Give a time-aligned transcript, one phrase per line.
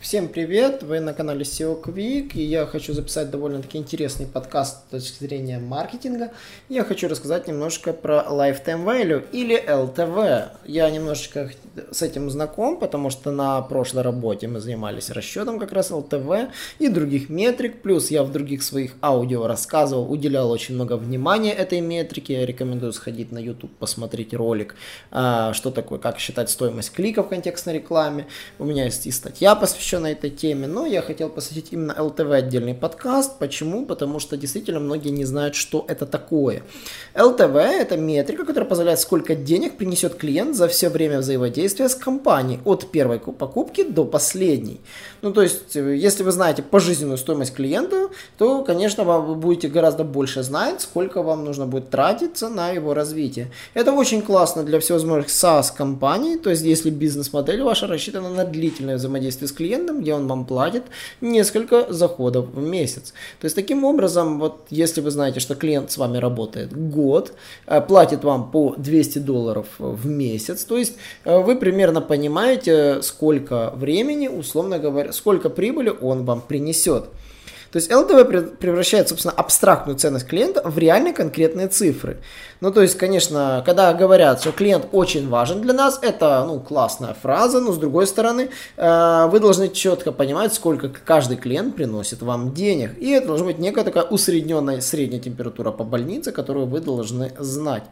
[0.00, 0.82] Всем привет!
[0.82, 5.58] Вы на канале SEO Quick, и я хочу записать довольно-таки интересный подкаст с точки зрения
[5.58, 6.32] маркетинга.
[6.70, 10.52] Я хочу рассказать немножко про Lifetime Value или LTV.
[10.64, 11.50] Я немножечко
[11.92, 16.88] с этим знаком, потому что на прошлой работе мы занимались расчетом как раз LTV и
[16.88, 22.40] других метрик, плюс я в других своих аудио рассказывал, уделял очень много внимания этой метрике.
[22.40, 24.76] Я рекомендую сходить на YouTube, посмотреть ролик,
[25.10, 28.26] а, что такое, как считать стоимость кликов в контекстной рекламе.
[28.58, 29.54] У меня есть и статья,
[29.90, 33.38] посвященная на этой теме, но я хотел посвятить именно ЛТВ отдельный подкаст.
[33.38, 33.86] Почему?
[33.86, 36.62] Потому что действительно многие не знают, что это такое.
[37.14, 42.60] ЛТВ– это метрика, которая позволяет, сколько денег принесет клиент за все время взаимодействия с компанией,
[42.64, 44.80] от первой покупки до последней.
[45.22, 50.42] Ну, то есть, если вы знаете пожизненную стоимость клиента, то, конечно, вы будете гораздо больше
[50.42, 53.50] знать, сколько вам нужно будет тратиться на его развитие.
[53.74, 59.48] Это очень классно для всевозможных SaaS-компаний, то есть, если бизнес-модель ваша рассчитана на длительное взаимодействие
[59.48, 60.84] с клиентом, клиентом, где он вам платит
[61.20, 63.12] несколько заходов в месяц.
[63.40, 67.32] То есть таким образом, вот если вы знаете, что клиент с вами работает год,
[67.66, 73.72] э, платит вам по 200 долларов в месяц, то есть э, вы примерно понимаете, сколько
[73.76, 77.04] времени, условно говоря, сколько прибыли он вам принесет.
[77.72, 82.18] То есть LTV превращает, собственно, абстрактную ценность клиента в реальные конкретные цифры.
[82.60, 87.14] Ну, то есть, конечно, когда говорят, что клиент очень важен для нас, это, ну, классная
[87.14, 92.54] фраза, но с другой стороны, э, вы должны четко понимать, сколько каждый клиент приносит вам
[92.54, 92.98] денег.
[92.98, 97.84] И это должна быть некая такая усредненная средняя температура по больнице, которую вы должны знать.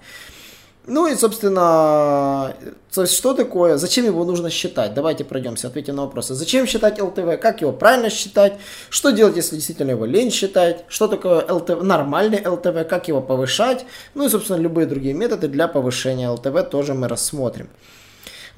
[0.88, 2.54] Ну и, собственно,
[2.94, 4.94] то есть что такое, зачем его нужно считать?
[4.94, 6.34] Давайте пройдемся, ответим на вопросы.
[6.34, 7.38] Зачем считать ЛТВ?
[7.42, 8.54] Как его правильно считать?
[8.88, 10.86] Что делать, если действительно его лень считать?
[10.88, 12.88] Что такое ЛТВ, нормальный ЛТВ?
[12.88, 13.84] Как его повышать?
[14.14, 17.68] Ну и, собственно, любые другие методы для повышения ЛТВ тоже мы рассмотрим.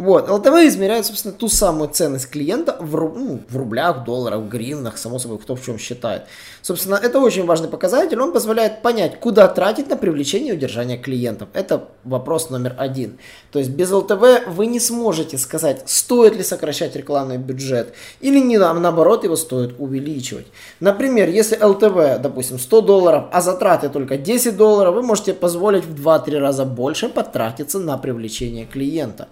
[0.00, 5.18] Вот, ЛТВ измеряет, собственно, ту самую ценность клиента в, ну, в рублях, долларах, гривнах, само
[5.18, 6.22] собой, кто в чем считает.
[6.62, 11.50] Собственно, это очень важный показатель, он позволяет понять, куда тратить на привлечение и удержание клиентов.
[11.52, 13.18] Это вопрос номер один.
[13.52, 18.56] То есть без ЛТВ вы не сможете сказать, стоит ли сокращать рекламный бюджет или не,
[18.56, 20.46] наоборот его стоит увеличивать.
[20.80, 25.94] Например, если ЛТВ, допустим, 100 долларов, а затраты только 10 долларов, вы можете позволить в
[25.94, 29.28] 2-3 раза больше потратиться на привлечение клиента.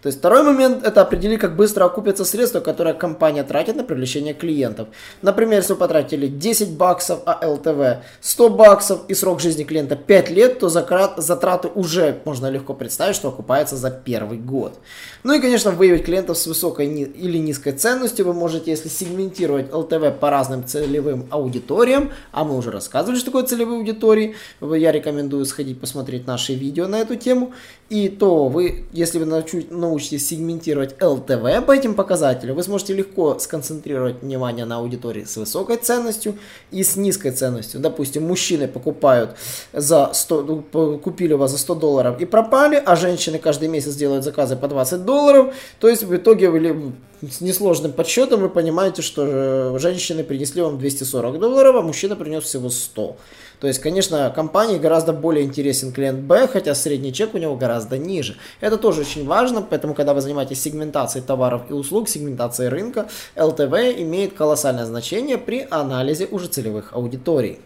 [0.00, 4.32] То есть второй момент это определить, как быстро окупятся средства, которые компания тратит на привлечение
[4.32, 4.88] клиентов.
[5.22, 10.30] Например, если вы потратили 10 баксов, а ЛТВ 100 баксов и срок жизни клиента 5
[10.30, 14.78] лет, то затраты уже можно легко представить, что окупается за первый год.
[15.24, 20.18] Ну и, конечно, выявить клиентов с высокой или низкой ценностью вы можете, если сегментировать ЛТВ
[20.20, 25.80] по разным целевым аудиториям, а мы уже рассказывали, что такое целевые аудитории, я рекомендую сходить
[25.80, 27.52] посмотреть наши видео на эту тему,
[27.90, 29.70] и то вы, если вы научитесь
[30.18, 36.36] сегментировать ЛТВ по этим показателям, вы сможете легко сконцентрировать внимание на аудитории с высокой ценностью
[36.70, 37.80] и с низкой ценностью.
[37.80, 39.36] Допустим, мужчины покупают
[39.72, 43.94] за 100, ну, купили у вас за 100 долларов и пропали, а женщины каждый месяц
[43.94, 45.54] делают заказы по 20 долларов.
[45.78, 50.78] То есть в итоге вы с несложным подсчетом вы понимаете, что э, женщины принесли вам
[50.78, 53.16] 240 долларов, а мужчина принес всего 100.
[53.60, 57.98] То есть, конечно, компании гораздо более интересен клиент Б, хотя средний чек у него гораздо
[57.98, 58.36] ниже.
[58.60, 63.72] Это тоже очень важно, поэтому, когда вы занимаетесь сегментацией товаров и услуг, сегментацией рынка, ЛТВ
[63.98, 67.60] имеет колоссальное значение при анализе уже целевых аудиторий.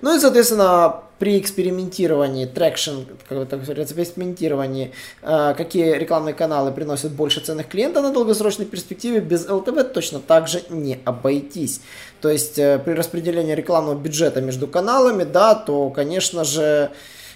[0.00, 4.92] Ну и, соответственно, при экспериментировании, traction, как так говорится, при экспериментировании,
[5.22, 10.46] э, какие рекламные каналы приносят больше ценных клиентов на долгосрочной перспективе, без ЛТВ точно так
[10.46, 11.80] же не обойтись.
[12.20, 16.90] То есть э, при распределении рекламного бюджета между каналами, да, то, конечно же,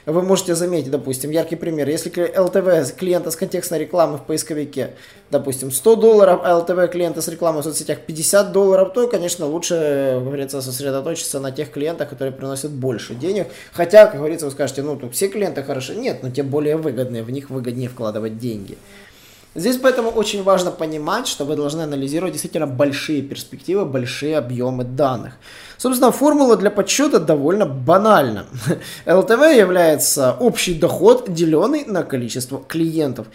[0.07, 4.91] вы можете заметить, допустим, яркий пример, если ЛТВ клиента с контекстной рекламы в поисковике,
[5.31, 10.15] допустим, 100 долларов, а ЛТВ клиента с рекламой в соцсетях 50 долларов, то, конечно, лучше,
[10.15, 13.49] как говорится, сосредоточиться на тех клиентах, которые приносят больше денег.
[13.73, 15.95] Хотя, как говорится, вы скажете, ну, тут все клиенты хороши.
[15.95, 18.79] Нет, но те более выгодные, в них выгоднее вкладывать деньги.
[19.55, 25.35] Здесь поэтому очень важно понимать, что вы должны анализировать действительно большие перспективы, большие объемы данных.
[25.77, 28.47] Собственно, формула для подсчета довольно банальна.
[29.07, 33.27] ЛТВ является общий доход, деленный на количество клиентов.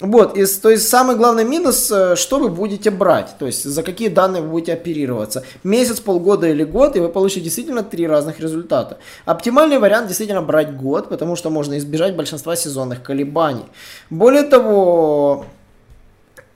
[0.00, 3.82] Вот, и, то есть самый главный минус, э, что вы будете брать, то есть за
[3.82, 5.42] какие данные вы будете оперироваться.
[5.64, 8.98] Месяц, полгода или год, и вы получите действительно три разных результата.
[9.24, 13.64] Оптимальный вариант действительно брать год, потому что можно избежать большинства сезонных колебаний.
[14.10, 15.46] Более того,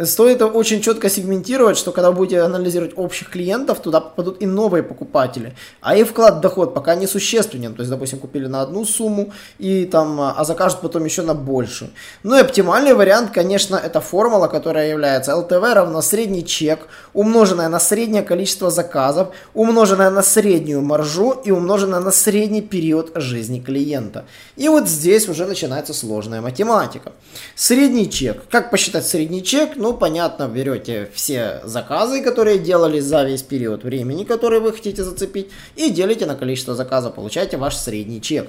[0.03, 4.83] Стоит очень четко сегментировать, что когда вы будете анализировать общих клиентов, туда попадут и новые
[4.83, 5.55] покупатели.
[5.83, 7.75] А их вклад в доход пока не существенен.
[7.75, 11.91] То есть, допустим, купили на одну сумму, и там, а закажут потом еще на большую.
[12.23, 17.79] Ну и оптимальный вариант, конечно, это формула, которая является LTV равно средний чек, умноженное на
[17.79, 24.25] среднее количество заказов, умноженное на среднюю маржу и умноженное на средний период жизни клиента.
[24.57, 27.13] И вот здесь уже начинается сложная математика.
[27.55, 28.49] Средний чек.
[28.51, 29.77] Как посчитать средний чек?
[29.77, 35.03] Ну, ну, понятно, берете все заказы, которые делали за весь период времени, который вы хотите
[35.03, 38.49] зацепить, и делите на количество заказов, получаете ваш средний чек.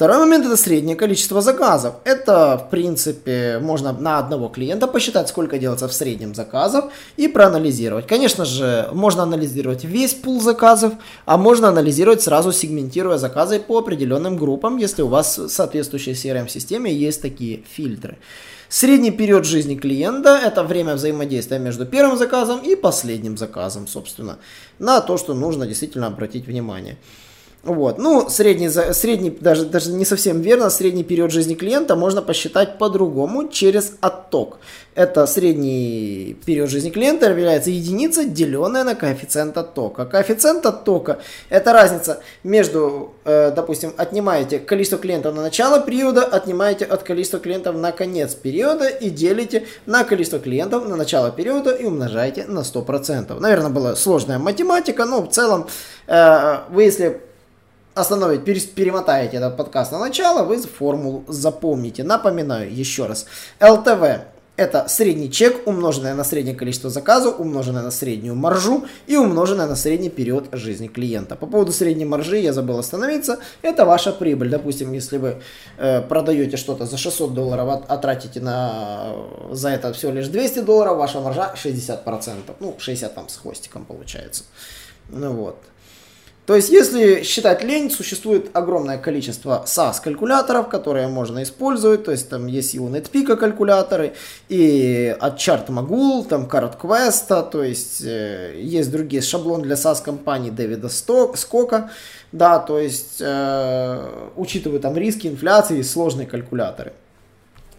[0.00, 1.96] Второй момент это среднее количество заказов.
[2.04, 6.86] Это, в принципе, можно на одного клиента посчитать, сколько делается в среднем заказов
[7.18, 8.06] и проанализировать.
[8.06, 10.94] Конечно же, можно анализировать весь пул заказов,
[11.26, 16.90] а можно анализировать сразу сегментируя заказы по определенным группам, если у вас в соответствующей CRM-системе
[16.90, 18.16] есть такие фильтры.
[18.70, 24.38] Средний период жизни клиента– это время взаимодействия между первым заказом и последним заказом, собственно,
[24.78, 26.96] на то, что нужно действительно обратить внимание.
[27.62, 27.98] Вот.
[27.98, 33.48] Ну, средний, средний даже, даже не совсем верно, средний период жизни клиента можно посчитать по-другому
[33.48, 34.58] через отток.
[34.94, 40.06] Это средний период жизни клиента является единица, деленная на коэффициент оттока.
[40.06, 41.18] Коэффициент оттока–
[41.50, 47.76] это разница между, э, допустим, отнимаете количество клиентов на начало периода, отнимаете от количества клиентов
[47.76, 53.38] на конец периода и делите на количество клиентов на начало периода и умножаете на 100%.
[53.38, 55.66] Наверное, была сложная математика, но в целом
[56.06, 57.20] э, вы если
[57.94, 62.04] остановить, перемотаете этот подкаст на начало, вы формулу запомните.
[62.04, 63.26] Напоминаю еще раз.
[63.60, 64.24] ЛТВ
[64.60, 69.74] это средний чек, умноженное на среднее количество заказов, умноженное на среднюю маржу и умноженное на
[69.74, 71.34] средний период жизни клиента.
[71.34, 73.38] По поводу средней маржи я забыл остановиться.
[73.62, 74.50] Это ваша прибыль.
[74.50, 75.40] Допустим, если вы
[75.78, 79.14] э, продаете что-то за 600 долларов, а тратите на,
[79.50, 82.56] за это всего лишь 200 долларов, ваша маржа 60%.
[82.60, 84.44] Ну, 60 там с хвостиком получается.
[85.08, 85.56] Ну вот.
[86.50, 92.02] То есть, если считать лень, существует огромное количество SAS-калькуляторов, которые можно использовать.
[92.02, 94.14] То есть, там есть и у NetPeak калькуляторы,
[94.48, 101.90] и от ChartMogul, там CardQuest, то есть, э, есть другие шаблоны для SAS-компаний Дэвида Скока.
[102.32, 106.94] Да, то есть, э, учитывая там риски инфляции сложные калькуляторы.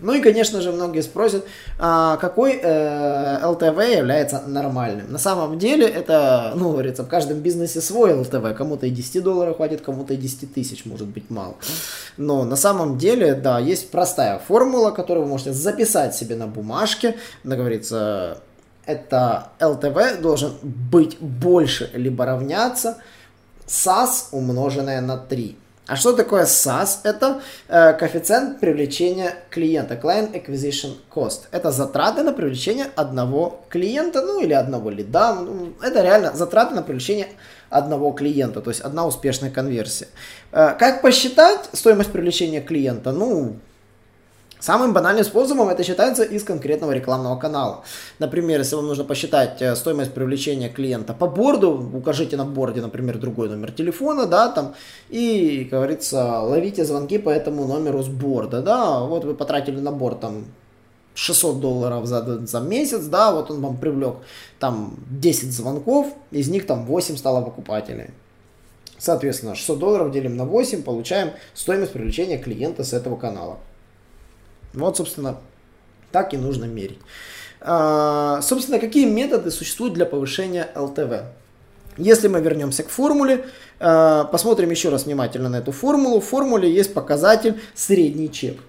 [0.02, 1.46] Ну и, конечно же, многие спросят,
[1.80, 5.12] а какой э, LTV является нормальным.
[5.12, 8.54] На самом деле, это, ну, говорится, в каждом бизнесе свой LTV.
[8.56, 11.56] Кому-то и 10 долларов хватит, кому-то и 10 тысяч может быть мало.
[12.18, 17.16] Но на самом деле, да, есть простая формула, которую вы можете записать себе на бумажке.
[17.46, 18.40] Она говорится,
[18.86, 22.98] это LTV должен быть больше либо равняться
[23.68, 25.58] SAS умноженное на 3.
[25.92, 27.00] А что такое SAS?
[27.04, 31.48] Это э, коэффициент привлечения клиента, Client Acquisition Cost.
[31.52, 35.34] Это затраты на привлечение одного клиента, ну или одного лида.
[35.34, 37.28] Ну, это реально затраты на привлечение
[37.70, 40.08] одного клиента, то есть одна успешная конверсия.
[40.54, 43.12] Э, как посчитать стоимость привлечения клиента?
[43.12, 43.58] Ну,
[44.62, 47.84] Самым банальным способом это считается из конкретного рекламного канала.
[48.20, 53.18] Например, если вам нужно посчитать э, стоимость привлечения клиента по борду, укажите на борде, например,
[53.18, 54.76] другой номер телефона, да, там,
[55.10, 59.92] и, как говорится, ловите звонки по этому номеру с борда, да, вот вы потратили на
[59.92, 60.46] борд там
[61.16, 64.18] 600 долларов за, за месяц, да, вот он вам привлек
[64.60, 68.12] там 10 звонков, из них там 8 стало покупателей.
[69.00, 73.58] Соответственно, 600 долларов делим на 8, получаем стоимость привлечения клиента с этого канала.
[74.74, 75.38] Вот, собственно,
[76.12, 77.00] так и нужно мерить.
[77.60, 81.24] А, собственно, какие методы существуют для повышения ЛТВ?
[81.98, 83.46] Если мы вернемся к формуле,
[83.80, 86.22] а, посмотрим еще раз внимательно на эту формулу.
[86.22, 88.60] В формуле есть показатель средний чек.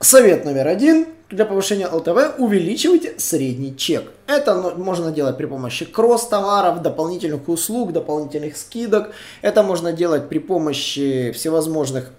[0.00, 4.10] Совет номер один для повышения ЛТВ увеличивайте средний чек.
[4.26, 9.12] Это можно делать при помощи кросс-товаров, дополнительных услуг, дополнительных скидок.
[9.42, 12.10] Это можно делать при помощи всевозможных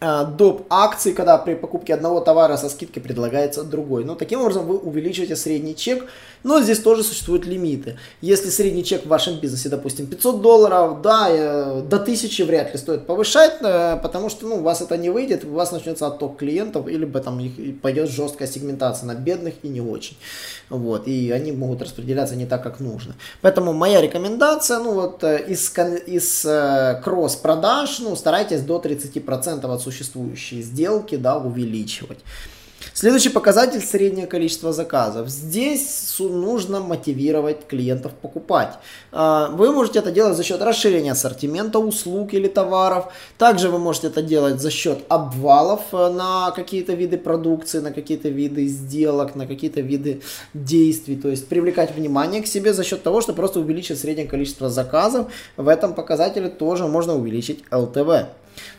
[0.00, 0.66] доп.
[0.70, 4.04] акций, когда при покупке одного товара со скидкой предлагается другой.
[4.04, 6.06] Но таким образом вы увеличиваете средний чек,
[6.44, 7.98] но здесь тоже существуют лимиты.
[8.20, 12.78] Если средний чек в вашем бизнесе, допустим, 500 долларов, да, э, до 1000 вряд ли
[12.78, 16.36] стоит повышать, э, потому что ну, у вас это не выйдет, у вас начнется отток
[16.36, 17.40] клиентов, или там
[17.82, 20.16] пойдет жесткая сегментация на бедных и не очень.
[20.70, 23.14] Вот, и они могут распределяться не так, как нужно.
[23.40, 25.72] Поэтому моя рекомендация, ну вот из,
[26.06, 26.46] из
[27.02, 32.18] кросс-продаж, ну старайтесь до 30% от существующей сделки, да, увеличивать.
[32.94, 35.28] Следующий показатель– среднее количество заказов.
[35.28, 38.74] Здесь нужно мотивировать клиентов покупать.
[39.12, 43.12] А, вы можете это делать за счет расширения ассортимента услуг или товаров.
[43.36, 48.28] Также вы можете это делать за счет обвалов э, на какие-то виды продукции, на какие-то
[48.28, 50.22] виды сделок, на какие-то виды
[50.54, 51.16] действий.
[51.16, 55.28] То есть привлекать внимание к себе за счет того, что просто увеличить среднее количество заказов.
[55.56, 58.26] В этом показателе тоже можно увеличить LTV.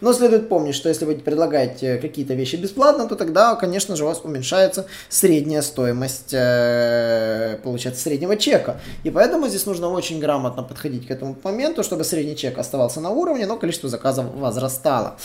[0.02, 4.08] Но следует помнить, что если вы предлагаете какие-то вещи бесплатно, то тогда, конечно же, у
[4.08, 8.80] вас уменьшается средняя стоимость, э, получается, среднего чека.
[9.04, 13.10] И поэтому здесь нужно очень грамотно подходить к этому моменту, чтобы средний чек оставался на
[13.10, 15.18] уровне, но количество заказов возрастало.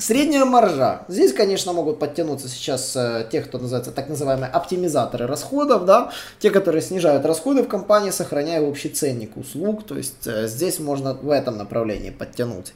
[0.00, 1.02] Средняя маржа.
[1.08, 6.50] Здесь, конечно, могут подтянуться сейчас э, те, кто называется так называемые оптимизаторы расходов, да, те,
[6.50, 9.84] которые снижают расходы в компании, сохраняя общий ценник услуг.
[9.86, 12.72] То есть э, здесь можно в этом направлении подтянуть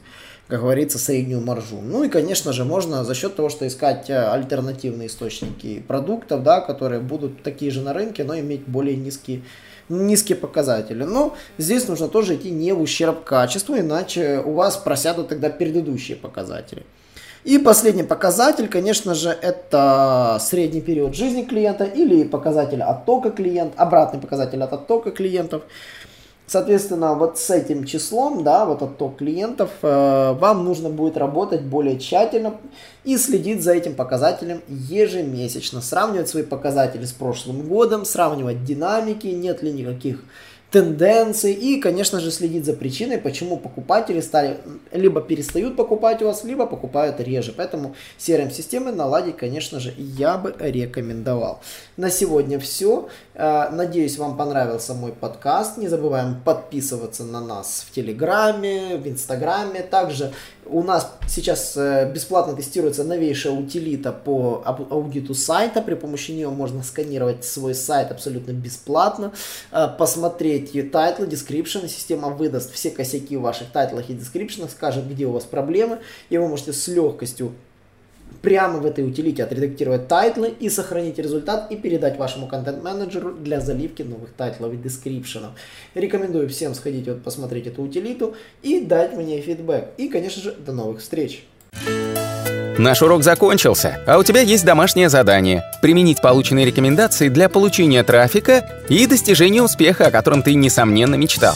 [0.47, 1.81] как говорится, среднюю маржу.
[1.81, 6.61] Ну и, конечно же, можно за счет того, что искать э, альтернативные источники продуктов, да,
[6.61, 9.41] которые будут такие же на рынке, но иметь более низкие
[9.89, 11.03] низкие показатели.
[11.03, 16.17] Но здесь нужно тоже идти не в ущерб качеству, иначе у вас просядут тогда предыдущие
[16.17, 16.85] показатели.
[17.45, 24.19] И последний показатель, конечно же, это средний период жизни клиента или показатель оттока клиента, обратный
[24.19, 25.61] показатель от оттока клиентов.
[26.47, 31.99] Соответственно, вот с этим числом, да, вот отток клиентов, э, вам нужно будет работать более
[31.99, 32.55] тщательно
[33.03, 35.81] и следить за этим показателем ежемесячно.
[35.81, 40.23] Сравнивать свои показатели с прошлым годом, сравнивать динамики, нет ли никаких
[40.71, 44.57] тенденций и, конечно же, следить за причиной, почему покупатели стали
[44.95, 47.53] либо перестают покупать у вас, либо покупают реже.
[47.55, 51.61] Поэтому CRM-системы наладить, конечно же, я бы рекомендовал.
[51.97, 53.09] На сегодня все.
[53.33, 55.77] Э, надеюсь, вам понравился мой подкаст.
[55.77, 59.81] Не забываем подписываться на нас в Телеграме, в Инстаграме.
[59.81, 60.31] Также
[60.65, 65.81] у нас сейчас э, бесплатно тестируется новейшая утилита по аудиту сайта.
[65.81, 69.31] При помощи нее можно сканировать свой сайт абсолютно бесплатно,
[69.71, 71.87] э, посмотреть title ы, description.
[71.87, 75.99] Система выдаст все косяки в ваших title ах и description, скажет, где у вас проблемы,
[76.29, 77.53] и вы можете с легкостью
[78.41, 83.61] прямо в этой утилите отредактировать title ы и сохранить результат и передать вашему контент-менеджеру для
[83.61, 85.51] заливки новых title ов и description ов.
[85.95, 89.85] Рекомендую всем сходить вот посмотреть эту утилиту и дать мне фидбэк.
[89.97, 91.43] И, конечно же, до новых встреч!
[92.77, 98.83] Наш урок закончился, а у тебя есть домашнее задание– применить полученные рекомендации для получения трафика
[98.89, 101.55] и достижения успеха, о котором ты, несомненно, мечтал.